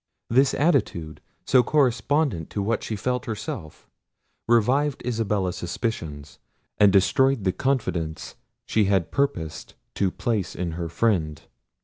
This 0.31 0.55
attitude, 0.55 1.21
so 1.45 1.61
correspondent 1.61 2.49
to 2.49 2.63
what 2.63 2.81
she 2.81 2.95
felt 2.95 3.25
herself, 3.27 3.87
revived 4.47 5.03
Isabella's 5.05 5.57
suspicions, 5.57 6.39
and 6.79 6.91
destroyed 6.91 7.43
the 7.43 7.51
confidence 7.51 8.33
she 8.65 8.85
had 8.85 9.11
purposed 9.11 9.75
to 9.93 10.09
place 10.09 10.55
in 10.55 10.71
her 10.71 10.89
friend. 10.89 11.43